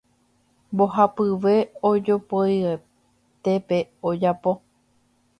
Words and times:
Mbohapyve 0.71 1.55
ojoypypete 1.89 3.79
ojogapo. 4.07 4.51